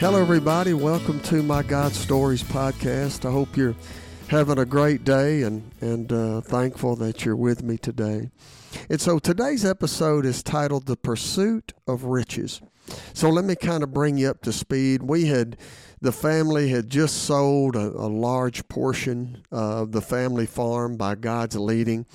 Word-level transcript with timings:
Hello, 0.00 0.18
everybody. 0.18 0.72
Welcome 0.72 1.20
to 1.24 1.42
my 1.42 1.62
God 1.62 1.92
Stories 1.92 2.42
podcast. 2.42 3.28
I 3.28 3.32
hope 3.32 3.54
you're 3.54 3.74
having 4.28 4.58
a 4.58 4.64
great 4.64 5.04
day 5.04 5.42
and, 5.42 5.70
and 5.82 6.10
uh, 6.10 6.40
thankful 6.40 6.96
that 6.96 7.26
you're 7.26 7.36
with 7.36 7.62
me 7.62 7.76
today. 7.76 8.30
And 8.88 8.98
so 8.98 9.18
today's 9.18 9.62
episode 9.62 10.24
is 10.24 10.42
titled 10.42 10.86
The 10.86 10.96
Pursuit 10.96 11.74
of 11.86 12.04
Riches. 12.04 12.62
So 13.12 13.28
let 13.28 13.44
me 13.44 13.54
kind 13.54 13.82
of 13.82 13.92
bring 13.92 14.18
you 14.18 14.28
up 14.30 14.42
to 14.42 14.52
speed. 14.52 15.02
We 15.02 15.26
had, 15.26 15.56
the 16.00 16.12
family 16.12 16.70
had 16.70 16.90
just 16.90 17.24
sold 17.24 17.76
a, 17.76 17.88
a 17.88 18.08
large 18.08 18.66
portion 18.68 19.42
of 19.50 19.92
the 19.92 20.00
family 20.00 20.46
farm 20.46 20.96
by 20.96 21.14
God's 21.14 21.56
leading. 21.56 22.06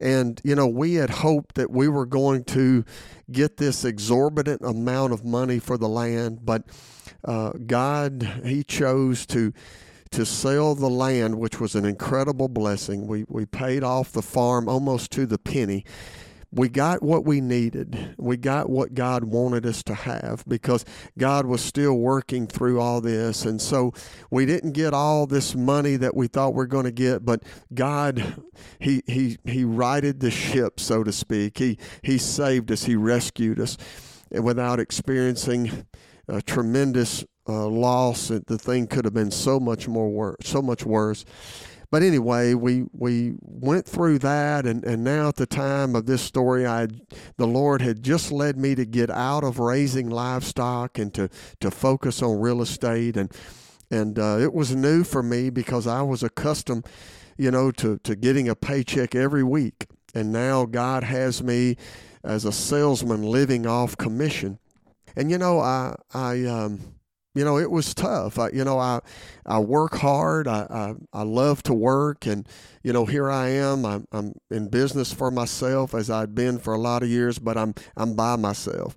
And, 0.00 0.40
you 0.44 0.54
know, 0.54 0.66
we 0.66 0.94
had 0.94 1.10
hoped 1.10 1.54
that 1.54 1.70
we 1.70 1.88
were 1.88 2.06
going 2.06 2.44
to 2.44 2.84
get 3.30 3.56
this 3.56 3.84
exorbitant 3.84 4.62
amount 4.62 5.12
of 5.12 5.24
money 5.24 5.58
for 5.58 5.78
the 5.78 5.88
land, 5.88 6.40
but 6.44 6.64
uh, 7.24 7.50
God, 7.66 8.42
He 8.44 8.62
chose 8.62 9.26
to 9.26 9.52
to 10.10 10.24
sell 10.24 10.74
the 10.74 10.88
land, 10.88 11.38
which 11.38 11.60
was 11.60 11.74
an 11.74 11.84
incredible 11.84 12.48
blessing. 12.48 13.06
We 13.06 13.24
we 13.28 13.44
paid 13.44 13.82
off 13.82 14.12
the 14.12 14.22
farm 14.22 14.68
almost 14.68 15.10
to 15.12 15.26
the 15.26 15.38
penny. 15.38 15.84
We 16.50 16.70
got 16.70 17.02
what 17.02 17.26
we 17.26 17.42
needed. 17.42 18.14
We 18.16 18.38
got 18.38 18.70
what 18.70 18.94
God 18.94 19.24
wanted 19.24 19.66
us 19.66 19.82
to 19.84 19.94
have 19.94 20.44
because 20.48 20.84
God 21.18 21.44
was 21.44 21.60
still 21.60 21.94
working 21.94 22.46
through 22.46 22.80
all 22.80 23.02
this. 23.02 23.44
And 23.44 23.60
so 23.60 23.92
we 24.30 24.46
didn't 24.46 24.72
get 24.72 24.94
all 24.94 25.26
this 25.26 25.54
money 25.54 25.96
that 25.96 26.16
we 26.16 26.26
thought 26.26 26.54
we 26.54 26.62
are 26.62 26.66
going 26.66 26.86
to 26.86 26.90
get, 26.90 27.24
but 27.24 27.42
God, 27.74 28.42
He 28.78 29.02
He 29.06 29.36
He 29.44 29.64
righted 29.64 30.20
the 30.20 30.30
ship, 30.30 30.80
so 30.80 31.04
to 31.04 31.12
speak. 31.12 31.58
He 31.58 31.78
He 32.02 32.16
saved 32.16 32.72
us, 32.72 32.84
He 32.84 32.96
rescued 32.96 33.60
us 33.60 33.76
without 34.30 34.80
experiencing 34.80 35.86
a 36.28 36.40
tremendous 36.40 37.24
uh, 37.48 37.66
loss. 37.66 38.28
The 38.28 38.58
thing 38.58 38.86
could 38.86 39.04
have 39.04 39.14
been 39.14 39.30
so 39.30 39.58
much 39.58 39.88
more 39.88 40.08
worse, 40.08 40.36
so 40.44 40.62
much 40.62 40.84
worse. 40.84 41.24
But 41.90 42.02
anyway, 42.02 42.52
we 42.52 42.84
we 42.92 43.34
went 43.40 43.86
through 43.86 44.18
that, 44.18 44.66
and, 44.66 44.84
and 44.84 45.02
now 45.02 45.28
at 45.28 45.36
the 45.36 45.46
time 45.46 45.96
of 45.96 46.04
this 46.04 46.20
story, 46.20 46.66
I 46.66 46.88
the 47.38 47.46
Lord 47.46 47.80
had 47.80 48.02
just 48.02 48.30
led 48.30 48.58
me 48.58 48.74
to 48.74 48.84
get 48.84 49.08
out 49.08 49.42
of 49.42 49.58
raising 49.58 50.10
livestock 50.10 50.98
and 50.98 51.14
to 51.14 51.30
to 51.60 51.70
focus 51.70 52.22
on 52.22 52.40
real 52.40 52.60
estate, 52.60 53.16
and 53.16 53.32
and 53.90 54.18
uh, 54.18 54.38
it 54.38 54.52
was 54.52 54.76
new 54.76 55.02
for 55.02 55.22
me 55.22 55.48
because 55.48 55.86
I 55.86 56.02
was 56.02 56.22
accustomed, 56.22 56.86
you 57.38 57.50
know, 57.50 57.70
to 57.72 57.98
to 58.04 58.14
getting 58.14 58.50
a 58.50 58.54
paycheck 58.54 59.14
every 59.14 59.42
week, 59.42 59.86
and 60.14 60.30
now 60.30 60.66
God 60.66 61.04
has 61.04 61.42
me 61.42 61.76
as 62.22 62.44
a 62.44 62.52
salesman 62.52 63.22
living 63.22 63.66
off 63.66 63.96
commission. 63.96 64.58
And 65.16 65.30
you 65.30 65.38
know, 65.38 65.58
I 65.60 65.96
I 66.12 66.44
um, 66.44 66.97
you 67.38 67.44
know, 67.44 67.58
it 67.58 67.70
was 67.70 67.94
tough. 67.94 68.38
I, 68.38 68.50
you 68.50 68.64
know, 68.64 68.78
I 68.78 69.00
I 69.46 69.60
work 69.60 69.94
hard. 69.96 70.48
I, 70.48 70.66
I 70.70 70.94
I 71.12 71.22
love 71.22 71.62
to 71.64 71.74
work, 71.74 72.26
and 72.26 72.48
you 72.82 72.92
know, 72.92 73.04
here 73.04 73.30
I 73.30 73.48
am. 73.48 73.84
I'm 73.86 74.06
I'm 74.12 74.34
in 74.50 74.68
business 74.68 75.12
for 75.12 75.30
myself 75.30 75.94
as 75.94 76.10
I'd 76.10 76.34
been 76.34 76.58
for 76.58 76.74
a 76.74 76.78
lot 76.78 77.02
of 77.02 77.08
years, 77.08 77.38
but 77.38 77.56
I'm 77.56 77.74
I'm 77.96 78.14
by 78.14 78.36
myself, 78.36 78.96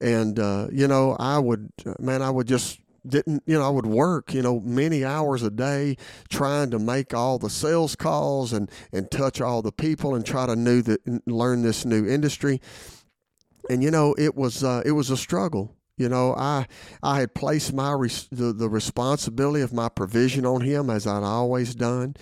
and 0.00 0.38
uh, 0.38 0.68
you 0.72 0.88
know, 0.88 1.16
I 1.18 1.38
would 1.38 1.70
man, 1.98 2.22
I 2.22 2.30
would 2.30 2.48
just 2.48 2.80
didn't 3.06 3.42
you 3.46 3.58
know 3.58 3.66
I 3.66 3.68
would 3.68 3.84
work 3.84 4.32
you 4.32 4.40
know 4.40 4.60
many 4.60 5.04
hours 5.04 5.42
a 5.42 5.50
day 5.50 5.96
trying 6.30 6.70
to 6.70 6.78
make 6.78 7.12
all 7.12 7.38
the 7.38 7.50
sales 7.50 7.94
calls 7.94 8.54
and 8.54 8.70
and 8.94 9.10
touch 9.10 9.42
all 9.42 9.60
the 9.60 9.72
people 9.72 10.14
and 10.14 10.24
try 10.24 10.46
to 10.46 10.56
new 10.56 10.80
that 10.80 11.02
learn 11.26 11.60
this 11.60 11.84
new 11.84 12.08
industry 12.08 12.62
and 13.68 13.82
you 13.82 13.90
know 13.90 14.14
it 14.18 14.34
was 14.34 14.62
uh, 14.64 14.82
it 14.84 14.92
was 14.92 15.10
a 15.10 15.16
struggle. 15.16 15.74
You 15.96 16.08
know, 16.08 16.34
I 16.36 16.66
I 17.02 17.20
had 17.20 17.34
placed 17.34 17.72
my 17.72 17.92
res- 17.92 18.28
the, 18.30 18.52
the 18.52 18.68
responsibility 18.68 19.62
of 19.62 19.72
my 19.72 19.88
provision 19.88 20.44
on 20.44 20.62
him 20.62 20.90
as 20.90 21.06
I'd 21.06 21.22
always 21.22 21.74
done. 21.74 22.16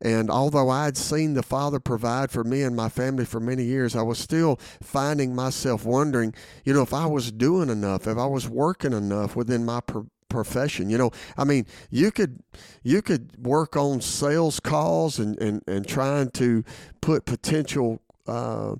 And 0.00 0.30
although 0.30 0.70
I 0.70 0.84
had 0.84 0.96
seen 0.96 1.34
the 1.34 1.42
Father 1.42 1.80
provide 1.80 2.30
for 2.30 2.44
me 2.44 2.62
and 2.62 2.76
my 2.76 2.88
family 2.88 3.24
for 3.24 3.40
many 3.40 3.64
years, 3.64 3.96
I 3.96 4.02
was 4.02 4.18
still 4.18 4.60
finding 4.80 5.34
myself 5.34 5.84
wondering, 5.84 6.34
you 6.64 6.72
know, 6.72 6.82
if 6.82 6.94
I 6.94 7.06
was 7.06 7.32
doing 7.32 7.68
enough, 7.68 8.06
if 8.06 8.16
I 8.16 8.26
was 8.26 8.48
working 8.48 8.92
enough 8.92 9.34
within 9.34 9.64
my 9.64 9.80
pro- 9.80 10.06
profession. 10.28 10.88
You 10.90 10.98
know, 10.98 11.10
I 11.36 11.44
mean, 11.44 11.66
you 11.90 12.10
could 12.10 12.42
you 12.82 13.02
could 13.02 13.44
work 13.44 13.76
on 13.76 14.00
sales 14.00 14.60
calls 14.60 15.18
and 15.18 15.40
and, 15.40 15.62
and 15.66 15.86
trying 15.86 16.30
to 16.32 16.64
put 17.00 17.24
potential. 17.24 18.00
Uh, 18.26 18.76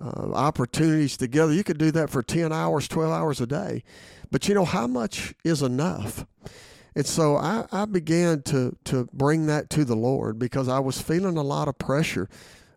uh, 0.00 0.32
opportunities 0.32 1.16
together. 1.16 1.52
You 1.52 1.64
could 1.64 1.78
do 1.78 1.90
that 1.92 2.10
for 2.10 2.22
10 2.22 2.52
hours, 2.52 2.88
12 2.88 3.12
hours 3.12 3.40
a 3.40 3.46
day. 3.46 3.82
But 4.30 4.48
you 4.48 4.54
know, 4.54 4.64
how 4.64 4.86
much 4.86 5.34
is 5.44 5.62
enough? 5.62 6.26
And 6.96 7.06
so 7.06 7.36
I, 7.36 7.66
I 7.72 7.84
began 7.86 8.42
to, 8.42 8.76
to 8.84 9.08
bring 9.12 9.46
that 9.46 9.68
to 9.70 9.84
the 9.84 9.96
Lord 9.96 10.38
because 10.38 10.68
I 10.68 10.78
was 10.78 11.00
feeling 11.00 11.36
a 11.36 11.42
lot 11.42 11.68
of 11.68 11.78
pressure 11.78 12.28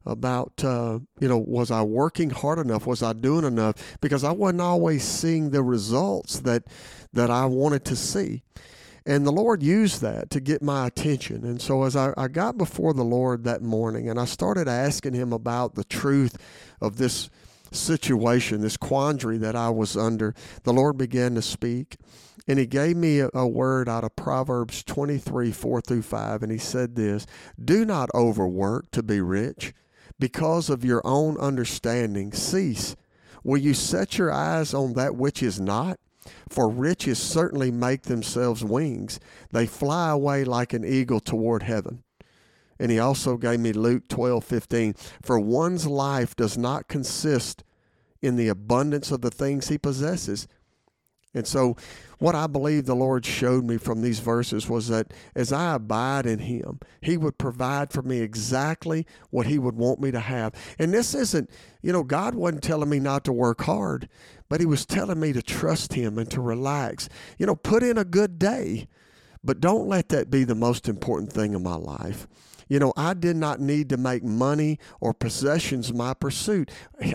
about, 0.05 0.63
uh, 0.63 0.99
you 1.19 1.27
know, 1.27 1.37
was 1.37 1.69
I 1.69 1.81
working 1.81 2.29
hard 2.29 2.59
enough? 2.59 2.87
Was 2.87 3.03
I 3.03 3.13
doing 3.13 3.43
enough? 3.43 3.97
Because 4.01 4.23
I 4.23 4.31
wasn't 4.31 4.61
always 4.61 5.03
seeing 5.03 5.51
the 5.51 5.61
results 5.61 6.39
that, 6.41 6.63
that 7.13 7.29
I 7.29 7.45
wanted 7.45 7.85
to 7.85 7.95
see. 7.95 8.43
And 9.07 9.25
the 9.25 9.31
Lord 9.31 9.63
used 9.63 10.01
that 10.01 10.29
to 10.31 10.41
get 10.41 10.61
my 10.61 10.85
attention. 10.85 11.45
And 11.45 11.61
so 11.61 11.83
as 11.83 11.95
I, 11.95 12.13
I 12.17 12.27
got 12.27 12.57
before 12.57 12.93
the 12.93 13.05
Lord 13.05 13.45
that 13.45 13.61
morning 13.61 14.09
and 14.09 14.19
I 14.19 14.25
started 14.25 14.67
asking 14.67 15.13
Him 15.13 15.31
about 15.31 15.75
the 15.75 15.85
truth 15.85 16.37
of 16.81 16.97
this 16.97 17.29
situation, 17.71 18.59
this 18.59 18.75
quandary 18.75 19.37
that 19.37 19.55
I 19.55 19.69
was 19.69 19.95
under, 19.95 20.35
the 20.63 20.73
Lord 20.73 20.97
began 20.97 21.35
to 21.35 21.41
speak. 21.41 21.95
And 22.49 22.59
He 22.59 22.65
gave 22.65 22.97
me 22.97 23.21
a, 23.21 23.29
a 23.33 23.47
word 23.47 23.87
out 23.87 24.03
of 24.03 24.17
Proverbs 24.17 24.83
23 24.83 25.53
4 25.53 25.79
through 25.79 26.01
5. 26.01 26.43
And 26.43 26.51
He 26.51 26.57
said 26.57 26.97
this 26.97 27.25
Do 27.63 27.85
not 27.85 28.09
overwork 28.13 28.91
to 28.91 29.01
be 29.01 29.21
rich. 29.21 29.73
Because 30.19 30.69
of 30.69 30.83
your 30.83 31.01
own 31.05 31.37
understanding, 31.37 32.33
cease. 32.33 32.97
Will 33.41 33.57
you 33.57 33.73
set 33.73 34.17
your 34.17 34.33
eyes 34.33 34.73
on 34.73 34.93
that 34.93 35.15
which 35.15 35.41
is 35.41 35.61
not? 35.61 35.97
For 36.49 36.69
riches 36.69 37.19
certainly 37.19 37.71
make 37.71 38.03
themselves 38.03 38.63
wings. 38.63 39.19
They 39.51 39.65
fly 39.65 40.09
away 40.11 40.43
like 40.43 40.73
an 40.73 40.85
eagle 40.85 41.19
toward 41.19 41.63
heaven. 41.63 42.03
And 42.79 42.91
he 42.91 42.99
also 42.99 43.37
gave 43.37 43.59
me 43.59 43.73
Luke 43.73 44.07
12, 44.07 44.43
15. 44.43 44.93
For 45.21 45.39
one's 45.39 45.87
life 45.87 46.35
does 46.35 46.57
not 46.57 46.87
consist 46.87 47.63
in 48.21 48.35
the 48.35 48.47
abundance 48.47 49.11
of 49.11 49.21
the 49.21 49.31
things 49.31 49.69
he 49.69 49.77
possesses. 49.77 50.47
And 51.37 51.47
so, 51.47 51.77
what 52.19 52.33
I 52.33 52.47
believe 52.47 52.85
the 52.85 52.95
Lord 52.95 53.25
showed 53.25 53.63
me 53.63 53.77
from 53.77 54.01
these 54.01 54.19
verses 54.19 54.67
was 54.67 54.87
that 54.87 55.13
as 55.35 55.53
I 55.53 55.75
abide 55.75 56.25
in 56.25 56.39
Him, 56.39 56.79
He 56.99 57.15
would 57.15 57.37
provide 57.37 57.93
for 57.93 58.01
me 58.01 58.19
exactly 58.19 59.05
what 59.29 59.45
He 59.45 59.59
would 59.59 59.75
want 59.75 60.01
me 60.01 60.11
to 60.11 60.19
have. 60.19 60.53
And 60.79 60.93
this 60.93 61.13
isn't, 61.13 61.49
you 61.81 61.93
know, 61.93 62.03
God 62.03 62.33
wasn't 62.35 62.63
telling 62.63 62.89
me 62.89 62.99
not 62.99 63.23
to 63.25 63.31
work 63.31 63.61
hard 63.61 64.09
but 64.49 64.59
he 64.59 64.65
was 64.65 64.85
telling 64.85 65.19
me 65.19 65.33
to 65.33 65.41
trust 65.41 65.93
him 65.93 66.17
and 66.17 66.29
to 66.31 66.41
relax. 66.41 67.09
You 67.37 67.45
know, 67.45 67.55
put 67.55 67.83
in 67.83 67.97
a 67.97 68.05
good 68.05 68.39
day, 68.39 68.87
but 69.43 69.59
don't 69.59 69.87
let 69.87 70.09
that 70.09 70.29
be 70.29 70.43
the 70.43 70.55
most 70.55 70.87
important 70.87 71.33
thing 71.33 71.53
in 71.53 71.63
my 71.63 71.75
life. 71.75 72.27
You 72.67 72.79
know, 72.79 72.93
I 72.97 73.13
did 73.13 73.35
not 73.35 73.59
need 73.59 73.89
to 73.89 73.97
make 73.97 74.23
money 74.23 74.79
or 74.99 75.13
possessions 75.13 75.93
my 75.93 76.13
pursuit. 76.13 76.71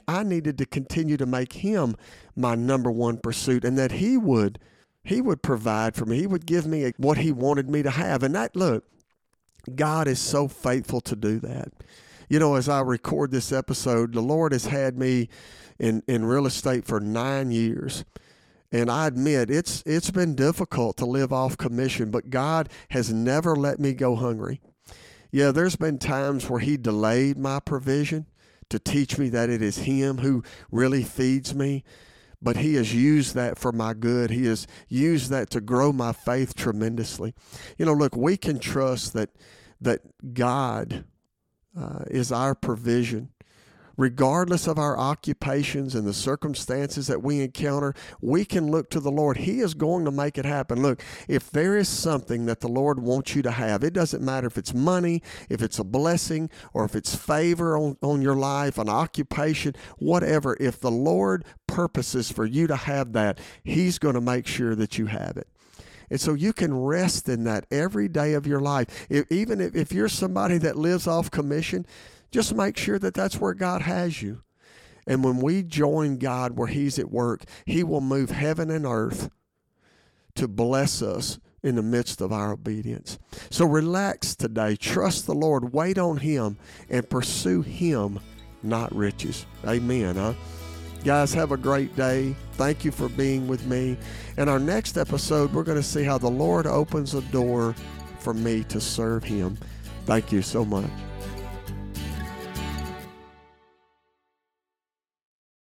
I 0.08 0.22
needed 0.22 0.58
to 0.58 0.66
continue 0.66 1.16
to 1.16 1.26
make 1.26 1.54
him 1.54 1.96
my 2.34 2.54
number 2.54 2.90
one 2.90 3.18
pursuit 3.18 3.64
and 3.64 3.76
that 3.78 3.92
he 3.92 4.16
would 4.16 4.58
he 5.04 5.20
would 5.20 5.42
provide 5.42 5.96
for 5.96 6.06
me. 6.06 6.18
He 6.20 6.26
would 6.26 6.46
give 6.46 6.66
me 6.66 6.90
what 6.96 7.18
he 7.18 7.32
wanted 7.32 7.68
me 7.68 7.82
to 7.82 7.90
have. 7.90 8.22
And 8.22 8.34
that 8.36 8.54
look, 8.54 8.84
God 9.74 10.06
is 10.06 10.20
so 10.20 10.48
faithful 10.48 11.00
to 11.02 11.16
do 11.16 11.40
that. 11.40 11.72
You 12.28 12.38
know, 12.38 12.54
as 12.54 12.68
I 12.68 12.80
record 12.80 13.30
this 13.30 13.52
episode, 13.52 14.12
the 14.12 14.20
Lord 14.20 14.52
has 14.52 14.66
had 14.66 14.96
me 14.96 15.28
in, 15.78 16.02
in 16.06 16.24
real 16.24 16.46
estate 16.46 16.84
for 16.86 17.00
nine 17.00 17.50
years. 17.50 18.04
And 18.70 18.90
I 18.90 19.06
admit 19.06 19.50
it's 19.50 19.82
it's 19.84 20.10
been 20.10 20.34
difficult 20.34 20.96
to 20.96 21.04
live 21.04 21.30
off 21.32 21.58
commission, 21.58 22.10
but 22.10 22.30
God 22.30 22.70
has 22.88 23.12
never 23.12 23.54
let 23.54 23.78
me 23.78 23.92
go 23.92 24.16
hungry. 24.16 24.60
Yeah, 25.32 25.50
there's 25.50 25.76
been 25.76 25.98
times 25.98 26.48
where 26.48 26.60
He 26.60 26.76
delayed 26.76 27.38
my 27.38 27.58
provision 27.58 28.26
to 28.68 28.78
teach 28.78 29.18
me 29.18 29.30
that 29.30 29.50
it 29.50 29.62
is 29.62 29.78
Him 29.78 30.18
who 30.18 30.44
really 30.70 31.02
feeds 31.02 31.54
me. 31.54 31.84
But 32.40 32.58
He 32.58 32.74
has 32.74 32.94
used 32.94 33.34
that 33.34 33.58
for 33.58 33.72
my 33.72 33.94
good. 33.94 34.30
He 34.30 34.46
has 34.46 34.66
used 34.88 35.30
that 35.30 35.48
to 35.50 35.60
grow 35.60 35.92
my 35.92 36.12
faith 36.12 36.54
tremendously. 36.54 37.34
You 37.78 37.86
know, 37.86 37.94
look, 37.94 38.14
we 38.14 38.36
can 38.36 38.58
trust 38.58 39.14
that 39.14 39.30
that 39.80 40.00
God 40.34 41.04
uh, 41.76 42.04
is 42.08 42.30
our 42.30 42.54
provision 42.54 43.30
regardless 44.02 44.66
of 44.66 44.78
our 44.78 44.98
occupations 44.98 45.94
and 45.94 46.04
the 46.04 46.12
circumstances 46.12 47.06
that 47.06 47.22
we 47.22 47.40
encounter, 47.40 47.94
we 48.20 48.44
can 48.44 48.68
look 48.68 48.90
to 48.90 48.98
the 48.98 49.12
Lord. 49.12 49.36
He 49.36 49.60
is 49.60 49.74
going 49.74 50.04
to 50.04 50.10
make 50.10 50.36
it 50.36 50.44
happen. 50.44 50.82
Look, 50.82 51.00
if 51.28 51.52
there 51.52 51.78
is 51.78 51.88
something 51.88 52.46
that 52.46 52.58
the 52.58 52.68
Lord 52.68 52.98
wants 52.98 53.36
you 53.36 53.42
to 53.42 53.52
have, 53.52 53.84
it 53.84 53.92
doesn't 53.92 54.20
matter 54.20 54.48
if 54.48 54.58
it's 54.58 54.74
money, 54.74 55.22
if 55.48 55.62
it's 55.62 55.78
a 55.78 55.84
blessing, 55.84 56.50
or 56.74 56.84
if 56.84 56.96
it's 56.96 57.14
favor 57.14 57.78
on, 57.78 57.96
on 58.02 58.22
your 58.22 58.34
life, 58.34 58.76
an 58.76 58.88
occupation, 58.88 59.76
whatever. 59.98 60.56
If 60.58 60.80
the 60.80 60.90
Lord 60.90 61.44
purposes 61.68 62.28
for 62.28 62.44
you 62.44 62.66
to 62.66 62.76
have 62.76 63.12
that, 63.12 63.38
He's 63.62 64.00
going 64.00 64.16
to 64.16 64.20
make 64.20 64.48
sure 64.48 64.74
that 64.74 64.98
you 64.98 65.06
have 65.06 65.36
it. 65.36 65.46
And 66.10 66.20
so 66.20 66.34
you 66.34 66.52
can 66.52 66.76
rest 66.76 67.28
in 67.28 67.44
that 67.44 67.66
every 67.70 68.08
day 68.08 68.34
of 68.34 68.48
your 68.48 68.60
life. 68.60 69.06
If, 69.08 69.30
even 69.30 69.60
if, 69.60 69.76
if 69.76 69.92
you're 69.92 70.08
somebody 70.08 70.58
that 70.58 70.76
lives 70.76 71.06
off 71.06 71.30
commission, 71.30 71.86
just 72.32 72.54
make 72.54 72.76
sure 72.76 72.98
that 72.98 73.14
that's 73.14 73.38
where 73.38 73.54
God 73.54 73.82
has 73.82 74.22
you. 74.22 74.42
And 75.06 75.22
when 75.22 75.38
we 75.38 75.62
join 75.62 76.16
God 76.16 76.56
where 76.56 76.68
He's 76.68 76.98
at 76.98 77.10
work, 77.10 77.44
He 77.66 77.84
will 77.84 78.00
move 78.00 78.30
heaven 78.30 78.70
and 78.70 78.86
earth 78.86 79.30
to 80.34 80.48
bless 80.48 81.02
us 81.02 81.38
in 81.62 81.76
the 81.76 81.82
midst 81.82 82.20
of 82.20 82.32
our 82.32 82.52
obedience. 82.52 83.18
So 83.50 83.66
relax 83.66 84.34
today. 84.34 84.76
Trust 84.76 85.26
the 85.26 85.34
Lord. 85.34 85.72
Wait 85.72 85.98
on 85.98 86.16
Him 86.16 86.56
and 86.88 87.08
pursue 87.08 87.62
Him, 87.62 88.18
not 88.62 88.94
riches. 88.94 89.46
Amen, 89.66 90.16
huh? 90.16 90.34
Guys, 91.04 91.34
have 91.34 91.50
a 91.52 91.56
great 91.56 91.94
day. 91.96 92.34
Thank 92.52 92.84
you 92.84 92.92
for 92.92 93.08
being 93.08 93.48
with 93.48 93.66
me. 93.66 93.96
In 94.38 94.48
our 94.48 94.60
next 94.60 94.96
episode, 94.96 95.52
we're 95.52 95.64
going 95.64 95.78
to 95.78 95.82
see 95.82 96.04
how 96.04 96.16
the 96.16 96.30
Lord 96.30 96.66
opens 96.66 97.14
a 97.14 97.22
door 97.22 97.74
for 98.20 98.32
me 98.32 98.62
to 98.64 98.80
serve 98.80 99.24
Him. 99.24 99.58
Thank 100.06 100.30
you 100.30 100.42
so 100.42 100.64
much. 100.64 100.90